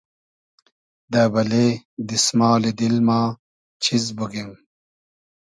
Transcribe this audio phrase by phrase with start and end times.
[1.11, 1.67] دۂ بئلې
[2.09, 3.19] دیسمالی دیل ما
[3.83, 4.51] چیز بوگیم